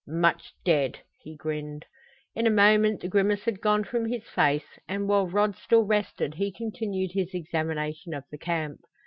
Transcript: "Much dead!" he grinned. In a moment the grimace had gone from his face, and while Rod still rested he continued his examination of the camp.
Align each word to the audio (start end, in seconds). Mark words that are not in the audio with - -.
"Much 0.07 0.53
dead!" 0.65 0.99
he 1.19 1.35
grinned. 1.35 1.85
In 2.33 2.47
a 2.47 2.49
moment 2.49 3.01
the 3.01 3.07
grimace 3.07 3.43
had 3.43 3.61
gone 3.61 3.83
from 3.83 4.07
his 4.07 4.23
face, 4.23 4.65
and 4.87 5.07
while 5.07 5.27
Rod 5.27 5.55
still 5.55 5.83
rested 5.85 6.33
he 6.33 6.51
continued 6.51 7.11
his 7.11 7.35
examination 7.35 8.11
of 8.15 8.23
the 8.31 8.37
camp. 8.39 8.79